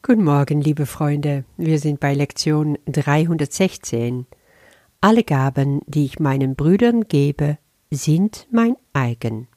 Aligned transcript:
Guten 0.00 0.22
Morgen, 0.22 0.60
liebe 0.60 0.86
Freunde. 0.86 1.44
Wir 1.56 1.80
sind 1.80 1.98
bei 1.98 2.14
Lektion 2.14 2.78
316. 2.86 4.26
Alle 5.00 5.24
Gaben, 5.24 5.80
die 5.86 6.04
ich 6.04 6.20
meinen 6.20 6.54
Brüdern 6.54 7.08
gebe, 7.08 7.58
sind 7.90 8.46
mein 8.52 8.76
eigen. 8.92 9.48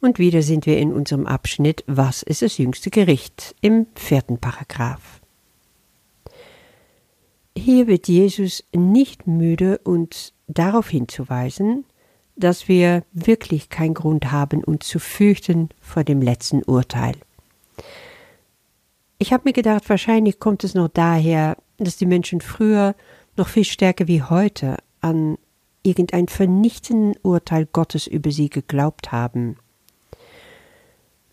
Und 0.00 0.18
wieder 0.18 0.42
sind 0.42 0.66
wir 0.66 0.78
in 0.78 0.92
unserem 0.92 1.26
Abschnitt 1.26 1.84
Was 1.86 2.24
ist 2.24 2.42
das 2.42 2.58
jüngste 2.58 2.90
Gericht 2.90 3.54
im 3.60 3.86
vierten 3.94 4.38
Paragraph. 4.38 5.20
Hier 7.56 7.86
wird 7.86 8.08
Jesus 8.08 8.64
nicht 8.74 9.28
müde, 9.28 9.78
uns 9.84 10.32
darauf 10.48 10.88
hinzuweisen, 10.88 11.84
dass 12.34 12.66
wir 12.66 13.04
wirklich 13.12 13.68
keinen 13.68 13.94
Grund 13.94 14.32
haben, 14.32 14.64
uns 14.64 14.88
zu 14.88 14.98
fürchten 14.98 15.68
vor 15.80 16.02
dem 16.02 16.20
letzten 16.20 16.64
Urteil. 16.64 17.14
Ich 19.18 19.32
habe 19.32 19.44
mir 19.46 19.52
gedacht, 19.52 19.88
wahrscheinlich 19.88 20.40
kommt 20.40 20.64
es 20.64 20.74
noch 20.74 20.88
daher, 20.88 21.56
dass 21.78 21.96
die 21.96 22.06
Menschen 22.06 22.40
früher 22.40 22.94
noch 23.36 23.48
viel 23.48 23.64
stärker 23.64 24.06
wie 24.06 24.22
heute 24.22 24.76
an 25.00 25.38
irgendein 25.82 26.28
vernichtenden 26.28 27.14
Urteil 27.22 27.66
Gottes 27.66 28.06
über 28.06 28.30
sie 28.30 28.48
geglaubt 28.48 29.12
haben. 29.12 29.56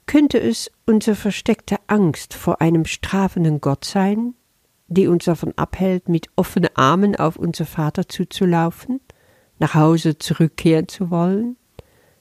Könnte 0.05 0.39
es 0.39 0.69
unsere 0.85 1.15
versteckte 1.15 1.77
Angst 1.87 2.33
vor 2.33 2.59
einem 2.59 2.85
strafenden 2.85 3.61
Gott 3.61 3.85
sein, 3.85 4.35
die 4.87 5.07
uns 5.07 5.25
davon 5.25 5.53
abhält, 5.55 6.09
mit 6.09 6.27
offenen 6.35 6.75
Armen 6.75 7.15
auf 7.15 7.37
unser 7.37 7.65
Vater 7.65 8.09
zuzulaufen, 8.09 8.99
nach 9.57 9.73
Hause 9.73 10.17
zurückkehren 10.17 10.89
zu 10.89 11.09
wollen? 11.09 11.55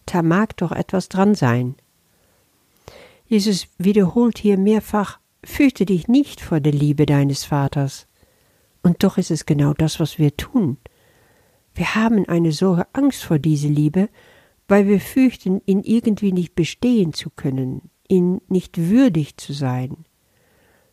Da 0.06 0.22
mag 0.22 0.56
doch 0.56 0.72
etwas 0.72 1.08
dran 1.08 1.34
sein. 1.34 1.74
Jesus 3.26 3.66
wiederholt 3.78 4.38
hier 4.38 4.58
mehrfach 4.58 5.19
Fürchte 5.44 5.86
dich 5.86 6.08
nicht 6.08 6.40
vor 6.40 6.60
der 6.60 6.72
Liebe 6.72 7.06
deines 7.06 7.44
Vaters. 7.44 8.06
Und 8.82 9.02
doch 9.02 9.18
ist 9.18 9.30
es 9.30 9.46
genau 9.46 9.72
das, 9.74 10.00
was 10.00 10.18
wir 10.18 10.36
tun. 10.36 10.78
Wir 11.74 11.94
haben 11.94 12.28
eine 12.28 12.52
solche 12.52 12.86
Angst 12.92 13.24
vor 13.24 13.38
dieser 13.38 13.68
Liebe, 13.68 14.08
weil 14.68 14.86
wir 14.86 15.00
fürchten, 15.00 15.60
ihn 15.66 15.82
irgendwie 15.82 16.32
nicht 16.32 16.54
bestehen 16.54 17.12
zu 17.12 17.30
können, 17.30 17.90
ihn 18.08 18.40
nicht 18.48 18.78
würdig 18.78 19.36
zu 19.36 19.52
sein. 19.52 20.04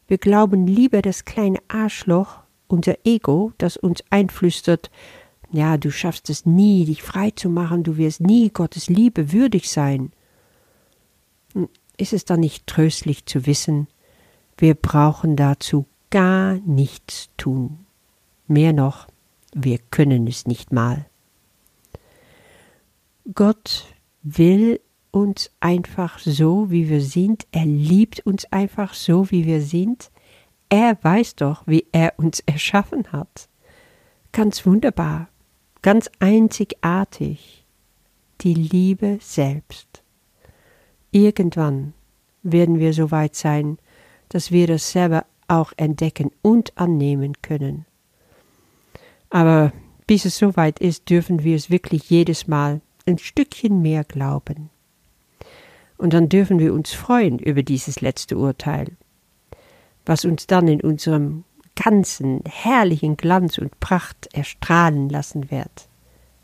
Wir 0.08 0.17
glauben 0.17 0.67
lieber 0.67 1.02
das 1.02 1.26
kleine 1.26 1.59
Arschloch, 1.67 2.39
unser 2.67 2.95
Ego, 3.06 3.52
das 3.58 3.78
uns 3.78 4.04
einflüstert, 4.09 4.89
ja, 5.52 5.78
du 5.78 5.92
schaffst 5.92 6.30
es 6.30 6.45
nie, 6.45 6.86
dich 6.86 7.04
frei 7.04 7.32
zu 7.32 7.50
machen, 7.50 7.84
du 7.84 7.98
wirst 7.98 8.22
nie 8.22 8.50
Gottes 8.50 8.89
Liebe 8.89 9.32
würdig 9.32 9.70
sein. 9.70 10.11
Hm, 11.54 11.70
ist 11.98 12.14
es 12.14 12.26
dann 12.26 12.42
nicht 12.42 12.67
tröstlich 12.67 13.26
zu 13.26 13.45
wissen, 13.45 13.88
wir 14.58 14.73
brauchen 14.73 15.36
dazu 15.36 15.86
gar 16.09 16.55
nichts 16.66 17.30
tun. 17.38 17.86
Mehr 18.47 18.73
noch, 18.73 19.08
wir 19.53 19.77
können 19.77 20.27
es 20.27 20.47
nicht 20.47 20.72
mal. 20.72 21.05
Gott 23.33 23.86
will 24.23 24.80
uns 25.11 25.52
einfach 25.59 26.19
so, 26.19 26.72
wie 26.72 26.89
wir 26.89 27.02
sind. 27.02 27.45
Er 27.52 27.66
liebt 27.66 28.25
uns 28.25 28.45
einfach 28.52 28.94
so, 28.94 29.31
wie 29.31 29.45
wir 29.45 29.61
sind. 29.61 30.11
Er 30.69 30.97
weiß 31.02 31.36
doch, 31.36 31.64
wie 31.66 31.86
er 31.92 32.14
uns 32.17 32.39
erschaffen 32.45 33.11
hat. 33.11 33.49
Ganz 34.31 34.66
wunderbar, 34.66 35.30
ganz 35.81 36.09
einzigartig. 36.19 37.66
Die 38.42 38.53
Liebe 38.53 39.17
selbst. 39.19 40.03
Irgendwann 41.11 41.94
werden 42.44 42.80
wir 42.80 42.94
so 42.94 43.09
weit 43.09 43.36
sein, 43.36 43.80
dass 44.30 44.52
wir 44.52 44.67
das 44.67 44.92
selber 44.92 45.25
auch 45.47 45.73
entdecken 45.78 46.31
und 46.42 46.78
annehmen 46.78 47.33
können. 47.42 47.86
Aber 49.30 49.72
bis 50.06 50.25
es 50.25 50.38
soweit 50.38 50.80
ist, 50.80 51.09
dürfen 51.09 51.44
wir 51.44 51.56
es 51.56 51.70
wirklich 51.70 52.10
jedes 52.10 52.48
Mal 52.48 52.82
ein 53.05 53.17
Stückchen 53.17 53.82
mehr 53.82 54.04
glauben. 54.04 54.70
Und 55.98 56.14
dann 56.14 56.30
dürfen 56.30 56.60
wir 56.60 56.73
uns 56.73 56.93
freuen 56.93 57.39
über 57.39 57.64
dieses 57.64 58.02
letzte 58.02 58.38
Urteil, 58.38 58.88
was 60.05 60.26
uns 60.26 60.48
dann 60.48 60.67
in 60.67 60.82
unserem 60.82 61.44
ganzen 61.76 62.42
herrlichen 62.45 63.17
Glanz 63.17 63.58
und 63.58 63.80
Pracht 63.80 64.27
erstrahlen 64.33 65.09
lassen 65.09 65.52
wird. 65.52 65.88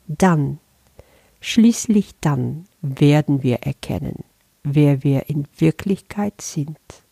Dann, 0.08 0.60
schließlich 1.40 2.12
dann 2.20 2.66
werden 2.82 3.44
wir 3.44 3.58
erkennen, 3.64 4.24
wer 4.64 5.04
wir 5.04 5.30
in 5.30 5.48
Wirklichkeit 5.58 6.42
sind 6.42 7.03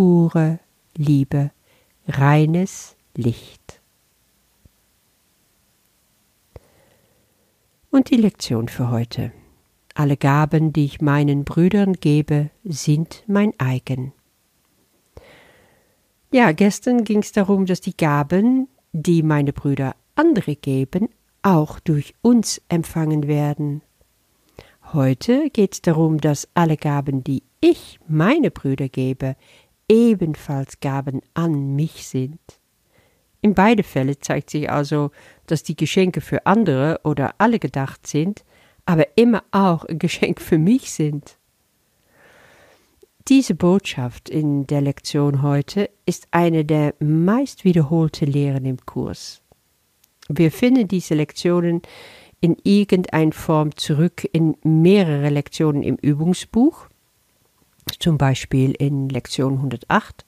pure 0.00 0.60
Liebe, 0.96 1.50
reines 2.08 2.96
Licht. 3.14 3.82
Und 7.90 8.10
die 8.10 8.16
Lektion 8.16 8.68
für 8.68 8.90
heute. 8.90 9.30
Alle 9.94 10.16
Gaben, 10.16 10.72
die 10.72 10.86
ich 10.86 11.02
meinen 11.02 11.44
Brüdern 11.44 11.92
gebe, 11.92 12.48
sind 12.64 13.24
mein 13.26 13.52
eigen. 13.58 14.14
Ja, 16.32 16.52
gestern 16.52 17.04
ging 17.04 17.18
es 17.18 17.32
darum, 17.32 17.66
dass 17.66 17.82
die 17.82 17.94
Gaben, 17.94 18.68
die 18.92 19.22
meine 19.22 19.52
Brüder 19.52 19.94
andere 20.14 20.56
geben, 20.56 21.10
auch 21.42 21.78
durch 21.78 22.14
uns 22.22 22.62
empfangen 22.70 23.28
werden. 23.28 23.82
Heute 24.94 25.50
geht 25.50 25.74
es 25.74 25.82
darum, 25.82 26.18
dass 26.18 26.48
alle 26.54 26.78
Gaben, 26.78 27.22
die 27.22 27.42
ich 27.60 28.00
meine 28.08 28.50
Brüder 28.50 28.88
gebe, 28.88 29.36
ebenfalls 29.90 30.78
Gaben 30.80 31.20
an 31.34 31.74
mich 31.74 32.06
sind. 32.06 32.38
In 33.42 33.54
beide 33.54 33.82
Fälle 33.82 34.18
zeigt 34.18 34.50
sich 34.50 34.70
also, 34.70 35.10
dass 35.46 35.64
die 35.64 35.74
Geschenke 35.74 36.20
für 36.20 36.46
andere 36.46 37.00
oder 37.04 37.34
alle 37.38 37.58
gedacht 37.58 38.06
sind, 38.06 38.44
aber 38.86 39.18
immer 39.18 39.42
auch 39.50 39.84
ein 39.84 39.98
Geschenk 39.98 40.40
für 40.40 40.58
mich 40.58 40.92
sind. 40.92 41.36
Diese 43.28 43.54
Botschaft 43.54 44.30
in 44.30 44.66
der 44.66 44.80
Lektion 44.80 45.42
heute 45.42 45.90
ist 46.06 46.28
eine 46.30 46.64
der 46.64 46.94
meist 47.00 47.64
wiederholte 47.64 48.24
Lehren 48.24 48.66
im 48.66 48.78
Kurs. 48.86 49.42
Wir 50.28 50.52
finden 50.52 50.86
diese 50.86 51.14
Lektionen 51.14 51.82
in 52.40 52.56
irgendeiner 52.62 53.32
Form 53.32 53.76
zurück 53.76 54.28
in 54.32 54.56
mehrere 54.62 55.30
Lektionen 55.30 55.82
im 55.82 55.96
Übungsbuch 55.96 56.89
zum 57.98 58.18
Beispiel 58.18 58.72
in 58.72 59.08
Lektion 59.08 59.54
108, 59.54 60.24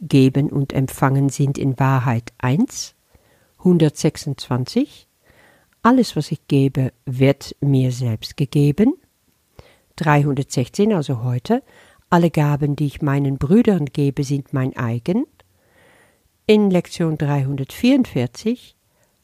Geben 0.00 0.50
und 0.50 0.72
Empfangen 0.72 1.28
sind 1.28 1.58
in 1.58 1.78
Wahrheit 1.78 2.32
eins, 2.38 2.94
126, 3.58 5.06
alles, 5.82 6.16
was 6.16 6.32
ich 6.32 6.46
gebe, 6.46 6.92
wird 7.04 7.56
mir 7.60 7.92
selbst 7.92 8.36
gegeben, 8.36 8.94
316, 9.96 10.94
also 10.94 11.22
heute, 11.22 11.62
alle 12.08 12.30
Gaben, 12.30 12.76
die 12.76 12.86
ich 12.86 13.02
meinen 13.02 13.38
Brüdern 13.38 13.86
gebe, 13.86 14.24
sind 14.24 14.52
mein 14.52 14.76
eigen, 14.76 15.26
in 16.46 16.70
Lektion 16.70 17.16
344, 17.16 18.76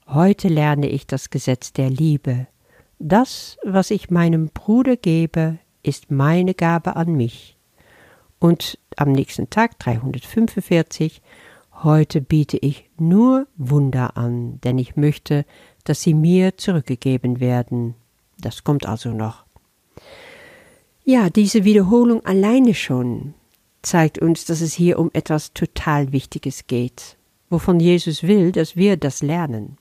heute 0.08 0.48
lerne 0.48 0.88
ich 0.88 1.06
das 1.06 1.30
Gesetz 1.30 1.72
der 1.72 1.90
Liebe, 1.90 2.46
das, 2.98 3.58
was 3.64 3.90
ich 3.90 4.10
meinem 4.10 4.48
Bruder 4.48 4.96
gebe, 4.96 5.58
ist 5.82 6.10
meine 6.10 6.54
Gabe 6.54 6.96
an 6.96 7.12
mich. 7.12 7.55
Und 8.38 8.78
am 8.96 9.12
nächsten 9.12 9.50
Tag 9.50 9.78
345 9.78 11.22
Heute 11.82 12.22
biete 12.22 12.56
ich 12.56 12.88
nur 12.98 13.46
Wunder 13.58 14.16
an, 14.16 14.60
denn 14.62 14.78
ich 14.78 14.96
möchte, 14.96 15.44
dass 15.84 16.00
sie 16.00 16.14
mir 16.14 16.56
zurückgegeben 16.56 17.38
werden. 17.38 17.94
Das 18.38 18.64
kommt 18.64 18.86
also 18.86 19.10
noch. 19.10 19.44
Ja, 21.04 21.28
diese 21.28 21.64
Wiederholung 21.64 22.24
alleine 22.24 22.72
schon 22.72 23.34
zeigt 23.82 24.18
uns, 24.18 24.46
dass 24.46 24.62
es 24.62 24.72
hier 24.72 24.98
um 24.98 25.10
etwas 25.12 25.52
total 25.52 26.12
Wichtiges 26.12 26.66
geht, 26.66 27.18
wovon 27.50 27.78
Jesus 27.78 28.22
will, 28.22 28.52
dass 28.52 28.74
wir 28.74 28.96
das 28.96 29.22
lernen. 29.22 29.76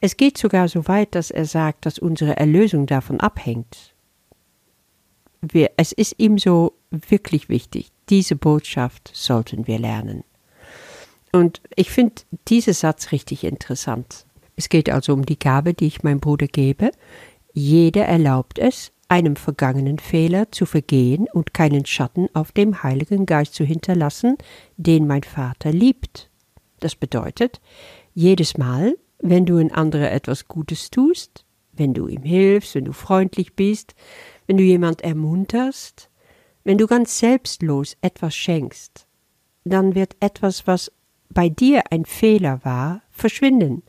Es 0.00 0.16
geht 0.16 0.36
sogar 0.36 0.68
so 0.68 0.88
weit, 0.88 1.14
dass 1.14 1.30
er 1.30 1.44
sagt, 1.44 1.86
dass 1.86 2.00
unsere 2.00 2.36
Erlösung 2.36 2.86
davon 2.86 3.20
abhängt 3.20 3.94
wir, 5.40 5.70
es 5.76 5.92
ist 5.92 6.14
ihm 6.18 6.38
so 6.38 6.74
wirklich 6.90 7.48
wichtig. 7.48 7.90
Diese 8.08 8.36
Botschaft 8.36 9.10
sollten 9.12 9.66
wir 9.66 9.78
lernen. 9.78 10.24
Und 11.32 11.60
ich 11.76 11.90
finde 11.90 12.22
diesen 12.48 12.72
Satz 12.72 13.12
richtig 13.12 13.44
interessant. 13.44 14.26
Es 14.56 14.68
geht 14.68 14.90
also 14.90 15.12
um 15.12 15.24
die 15.24 15.38
Gabe, 15.38 15.74
die 15.74 15.86
ich 15.86 16.02
meinem 16.02 16.20
Bruder 16.20 16.46
gebe. 16.46 16.90
Jeder 17.52 18.06
erlaubt 18.06 18.58
es, 18.58 18.92
einem 19.08 19.36
vergangenen 19.36 19.98
Fehler 19.98 20.52
zu 20.52 20.66
vergehen 20.66 21.26
und 21.32 21.54
keinen 21.54 21.86
Schatten 21.86 22.28
auf 22.34 22.52
dem 22.52 22.82
Heiligen 22.82 23.24
Geist 23.24 23.54
zu 23.54 23.64
hinterlassen, 23.64 24.36
den 24.76 25.06
mein 25.06 25.22
Vater 25.22 25.72
liebt. 25.72 26.30
Das 26.80 26.94
bedeutet, 26.94 27.60
jedes 28.14 28.58
Mal, 28.58 28.96
wenn 29.20 29.46
du 29.46 29.56
ein 29.56 29.72
anderer 29.72 30.12
etwas 30.12 30.46
Gutes 30.46 30.90
tust, 30.90 31.44
wenn 31.78 31.94
du 31.94 32.06
ihm 32.08 32.22
hilfst, 32.22 32.74
wenn 32.74 32.84
du 32.84 32.92
freundlich 32.92 33.54
bist, 33.54 33.94
wenn 34.46 34.56
du 34.56 34.62
jemand 34.62 35.02
ermunterst, 35.02 36.10
wenn 36.64 36.78
du 36.78 36.86
ganz 36.86 37.18
selbstlos 37.18 37.96
etwas 38.00 38.34
schenkst, 38.34 39.06
dann 39.64 39.94
wird 39.94 40.16
etwas, 40.20 40.66
was 40.66 40.92
bei 41.30 41.48
dir 41.48 41.84
ein 41.90 42.04
Fehler 42.04 42.60
war, 42.64 43.02
verschwinden 43.10 43.82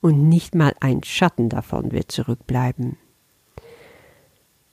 und 0.00 0.28
nicht 0.28 0.54
mal 0.54 0.74
ein 0.80 1.02
Schatten 1.02 1.48
davon 1.48 1.92
wird 1.92 2.10
zurückbleiben. 2.10 2.96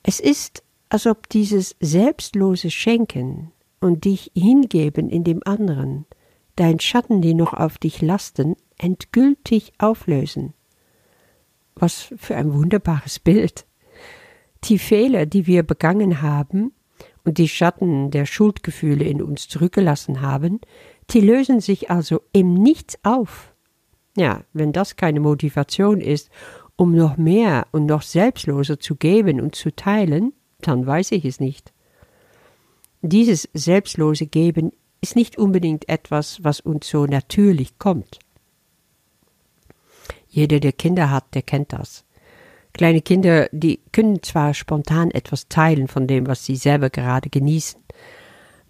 Es 0.03 0.19
ist, 0.19 0.63
als 0.89 1.05
ob 1.05 1.27
dieses 1.29 1.75
selbstlose 1.81 2.71
Schenken 2.71 3.51
und 3.81 4.05
dich 4.05 4.31
hingeben 4.33 5.09
in 5.09 5.23
dem 5.23 5.41
anderen, 5.45 6.05
dein 6.55 6.79
Schatten, 6.79 7.21
die 7.21 7.33
noch 7.33 7.53
auf 7.53 7.77
dich 7.77 8.01
lasten, 8.01 8.55
endgültig 8.77 9.73
auflösen. 9.77 10.53
Was 11.79 12.13
für 12.17 12.35
ein 12.35 12.53
wunderbares 12.53 13.19
Bild. 13.19 13.65
Die 14.63 14.79
Fehler, 14.79 15.25
die 15.25 15.45
wir 15.47 15.63
begangen 15.63 16.21
haben 16.21 16.73
und 17.23 17.37
die 17.37 17.47
Schatten 17.47 18.09
der 18.11 18.25
Schuldgefühle 18.25 19.05
in 19.05 19.21
uns 19.21 19.47
zurückgelassen 19.47 20.21
haben, 20.21 20.59
die 21.11 21.21
lösen 21.21 21.61
sich 21.61 21.89
also 21.89 22.21
im 22.33 22.53
Nichts 22.53 22.97
auf. 23.03 23.53
Ja, 24.15 24.43
wenn 24.53 24.73
das 24.73 24.95
keine 24.95 25.19
Motivation 25.19 26.01
ist, 26.01 26.29
um 26.75 26.95
noch 26.95 27.17
mehr 27.17 27.67
und 27.71 27.85
noch 27.85 28.01
selbstloser 28.01 28.79
zu 28.79 28.95
geben 28.95 29.39
und 29.39 29.55
zu 29.55 29.75
teilen, 29.75 30.33
dann 30.61 30.85
weiß 30.85 31.11
ich 31.11 31.25
es 31.25 31.39
nicht. 31.39 31.73
Dieses 33.01 33.47
selbstlose 33.53 34.25
Geben 34.25 34.71
ist 35.01 35.15
nicht 35.15 35.37
unbedingt 35.37 35.87
etwas, 35.87 36.43
was 36.43 36.59
uns 36.59 36.89
so 36.89 37.05
natürlich 37.05 37.77
kommt. 37.77 38.19
Jeder, 40.27 40.59
der 40.59 40.73
Kinder 40.73 41.09
hat, 41.09 41.33
der 41.33 41.41
kennt 41.41 41.73
das. 41.73 42.05
Kleine 42.73 43.01
Kinder, 43.01 43.49
die 43.51 43.79
können 43.91 44.21
zwar 44.21 44.53
spontan 44.53 45.11
etwas 45.11 45.47
teilen 45.47 45.87
von 45.87 46.07
dem, 46.07 46.27
was 46.27 46.45
sie 46.45 46.55
selber 46.55 46.89
gerade 46.89 47.29
genießen, 47.29 47.81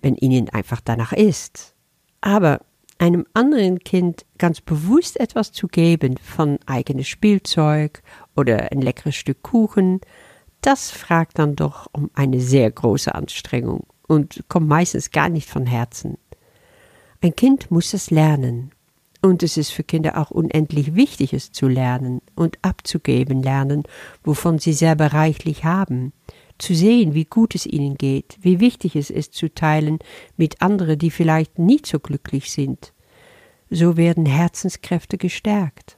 wenn 0.01 0.15
ihnen 0.15 0.49
einfach 0.49 0.79
danach 0.81 1.11
ist, 1.11 1.73
aber 2.21 2.61
einem 2.99 3.25
anderen 3.33 3.79
Kind 3.79 4.25
ganz 4.37 4.61
bewusst 4.61 5.19
etwas 5.19 5.51
zu 5.51 5.67
geben 5.67 6.17
von 6.17 6.57
eigenes 6.65 7.07
Spielzeug 7.07 8.01
oder 8.35 8.71
ein 8.71 8.81
leckeres 8.81 9.15
Stück 9.15 9.43
Kuchen, 9.43 10.01
das 10.61 10.89
fragt 10.89 11.37
dann 11.39 11.55
doch 11.55 11.87
um 11.91 12.09
eine 12.13 12.39
sehr 12.39 12.71
große 12.71 13.13
Anstrengung 13.13 13.85
und 14.07 14.43
kommt 14.47 14.67
meistens 14.67 15.11
gar 15.11 15.29
nicht 15.29 15.49
von 15.49 15.65
Herzen. 15.65 16.17
Ein 17.21 17.35
Kind 17.35 17.71
muss 17.71 17.93
es 17.93 18.09
lernen. 18.09 18.71
Und 19.27 19.43
es 19.43 19.57
ist 19.57 19.73
für 19.73 19.83
Kinder 19.83 20.17
auch 20.17 20.31
unendlich 20.31 20.95
wichtig, 20.95 21.33
es 21.33 21.51
zu 21.51 21.67
lernen 21.67 22.21
und 22.33 22.57
abzugeben 22.61 23.43
lernen, 23.43 23.83
wovon 24.23 24.57
sie 24.57 24.71
selber 24.71 25.07
reichlich 25.07 25.65
haben, 25.65 26.13
zu 26.57 26.73
sehen, 26.73 27.13
wie 27.13 27.25
gut 27.25 27.53
es 27.53 27.65
ihnen 27.65 27.97
geht, 27.97 28.37
wie 28.39 28.61
wichtig 28.61 28.95
es 28.95 29.09
ist 29.09 29.33
zu 29.33 29.53
teilen 29.53 29.99
mit 30.37 30.61
anderen, 30.61 30.97
die 30.97 31.11
vielleicht 31.11 31.59
nicht 31.59 31.87
so 31.87 31.99
glücklich 31.99 32.53
sind. 32.53 32.93
So 33.69 33.97
werden 33.97 34.25
Herzenskräfte 34.25 35.17
gestärkt. 35.17 35.97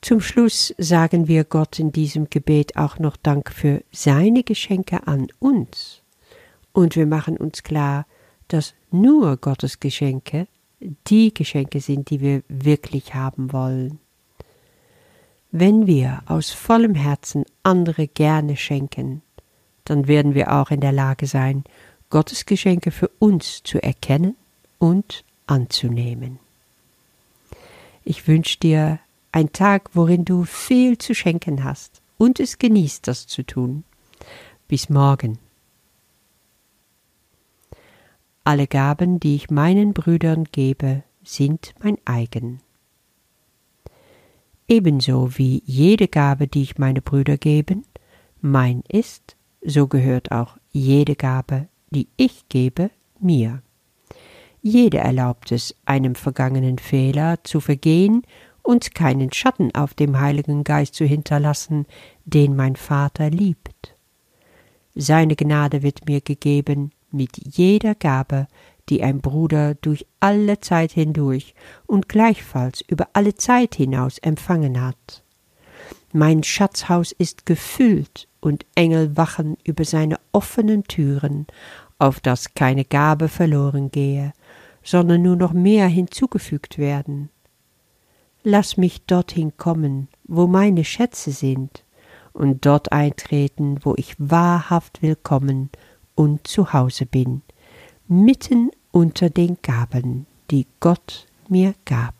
Zum 0.00 0.20
Schluss 0.20 0.74
sagen 0.78 1.28
wir 1.28 1.44
Gott 1.44 1.78
in 1.78 1.92
diesem 1.92 2.28
Gebet 2.28 2.76
auch 2.76 2.98
noch 2.98 3.16
Dank 3.16 3.52
für 3.52 3.84
seine 3.92 4.42
Geschenke 4.42 5.06
an 5.06 5.28
uns. 5.38 6.02
Und 6.72 6.96
wir 6.96 7.06
machen 7.06 7.36
uns 7.36 7.62
klar, 7.62 8.04
dass 8.48 8.74
nur 8.90 9.36
Gottes 9.36 9.78
Geschenke 9.78 10.48
die 11.06 11.32
Geschenke 11.32 11.80
sind, 11.80 12.10
die 12.10 12.20
wir 12.20 12.42
wirklich 12.48 13.14
haben 13.14 13.52
wollen. 13.52 13.98
Wenn 15.50 15.86
wir 15.86 16.22
aus 16.26 16.50
vollem 16.50 16.94
Herzen 16.94 17.44
andere 17.62 18.08
gerne 18.08 18.56
schenken, 18.56 19.22
dann 19.84 20.06
werden 20.08 20.34
wir 20.34 20.52
auch 20.52 20.70
in 20.70 20.80
der 20.80 20.92
Lage 20.92 21.26
sein, 21.26 21.64
Gottes 22.10 22.46
Geschenke 22.46 22.90
für 22.90 23.08
uns 23.18 23.62
zu 23.62 23.82
erkennen 23.82 24.36
und 24.78 25.24
anzunehmen. 25.46 26.38
Ich 28.04 28.26
wünsche 28.26 28.58
dir 28.58 28.98
einen 29.30 29.52
Tag, 29.52 29.90
worin 29.94 30.24
du 30.24 30.44
viel 30.44 30.98
zu 30.98 31.14
schenken 31.14 31.64
hast 31.64 32.00
und 32.18 32.40
es 32.40 32.58
genießt, 32.58 33.06
das 33.06 33.26
zu 33.26 33.42
tun. 33.42 33.84
Bis 34.68 34.88
morgen. 34.88 35.38
Alle 38.44 38.66
Gaben, 38.66 39.20
die 39.20 39.36
ich 39.36 39.50
meinen 39.50 39.92
Brüdern 39.92 40.44
gebe, 40.50 41.04
sind 41.22 41.74
mein 41.80 41.96
eigen. 42.04 42.60
Ebenso 44.66 45.38
wie 45.38 45.62
jede 45.64 46.08
Gabe, 46.08 46.48
die 46.48 46.62
ich 46.62 46.76
meine 46.76 47.02
Brüder 47.02 47.36
geben, 47.36 47.84
mein 48.40 48.82
ist, 48.88 49.36
so 49.64 49.86
gehört 49.86 50.32
auch 50.32 50.56
jede 50.72 51.14
Gabe, 51.14 51.68
die 51.90 52.08
ich 52.16 52.48
gebe, 52.48 52.90
mir. 53.20 53.62
Jede 54.60 54.98
erlaubt 54.98 55.52
es, 55.52 55.76
einem 55.84 56.16
vergangenen 56.16 56.78
Fehler 56.78 57.44
zu 57.44 57.60
vergehen 57.60 58.22
und 58.62 58.94
keinen 58.94 59.32
Schatten 59.32 59.72
auf 59.74 59.94
dem 59.94 60.18
Heiligen 60.18 60.64
Geist 60.64 60.94
zu 60.96 61.04
hinterlassen, 61.04 61.86
den 62.24 62.56
mein 62.56 62.74
Vater 62.74 63.30
liebt. 63.30 63.94
Seine 64.96 65.36
Gnade 65.36 65.82
wird 65.82 66.08
mir 66.08 66.20
gegeben, 66.20 66.90
mit 67.12 67.56
jeder 67.56 67.94
Gabe, 67.94 68.46
die 68.88 69.02
ein 69.02 69.20
Bruder 69.20 69.74
durch 69.74 70.06
alle 70.20 70.60
Zeit 70.60 70.92
hindurch 70.92 71.54
und 71.86 72.08
gleichfalls 72.08 72.82
über 72.86 73.08
alle 73.12 73.34
Zeit 73.34 73.74
hinaus 73.74 74.18
empfangen 74.18 74.80
hat. 74.80 75.22
Mein 76.12 76.42
Schatzhaus 76.42 77.12
ist 77.12 77.46
gefüllt 77.46 78.28
und 78.40 78.66
Engel 78.74 79.16
wachen 79.16 79.56
über 79.64 79.84
seine 79.84 80.18
offenen 80.32 80.84
Türen, 80.84 81.46
auf 81.98 82.20
dass 82.20 82.54
keine 82.54 82.84
Gabe 82.84 83.28
verloren 83.28 83.90
gehe, 83.90 84.32
sondern 84.82 85.22
nur 85.22 85.36
noch 85.36 85.52
mehr 85.52 85.86
hinzugefügt 85.86 86.78
werden. 86.78 87.30
Lass 88.42 88.76
mich 88.76 89.06
dorthin 89.06 89.56
kommen, 89.56 90.08
wo 90.24 90.46
meine 90.46 90.84
Schätze 90.84 91.30
sind, 91.30 91.84
und 92.32 92.66
dort 92.66 92.92
eintreten, 92.92 93.78
wo 93.82 93.94
ich 93.96 94.14
wahrhaft 94.18 95.02
willkommen 95.02 95.70
und 96.22 96.46
zu 96.46 96.72
Hause 96.72 97.04
bin, 97.04 97.42
mitten 98.06 98.70
unter 98.92 99.28
den 99.28 99.58
Gaben, 99.60 100.26
die 100.52 100.68
Gott 100.78 101.26
mir 101.48 101.74
gab. 101.84 102.14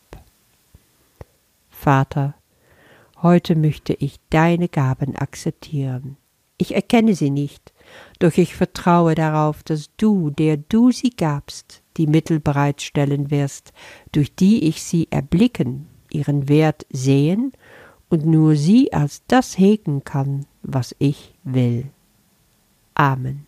Vater, 1.71 2.35
heute 3.23 3.55
möchte 3.55 3.93
ich 3.93 4.19
deine 4.29 4.69
Gaben 4.69 5.15
akzeptieren. 5.15 6.17
Ich 6.59 6.75
erkenne 6.75 7.15
sie 7.15 7.31
nicht, 7.31 7.73
doch 8.19 8.37
ich 8.39 8.57
vertraue 8.57 9.15
darauf, 9.15 9.63
dass 9.63 9.89
du, 9.97 10.31
der 10.31 10.57
du 10.57 10.91
sie 10.91 11.11
gabst, 11.11 11.81
die 11.97 12.09
Mittel 12.09 12.41
bereitstellen 12.41 13.31
wirst, 13.31 13.73
durch 14.11 14.35
die 14.35 14.65
ich 14.65 14.83
sie 14.83 15.07
erblicken, 15.13 15.87
ihren 16.11 16.49
Wert 16.49 16.87
sehen 16.91 17.53
und 18.09 18.27
nur 18.27 18.57
sie 18.57 18.93
als 18.93 19.23
das 19.29 19.57
hegen 19.59 20.03
kann, 20.03 20.47
was 20.65 20.93
ich 20.99 21.35
will. 21.45 21.87
Amen. 22.95 23.47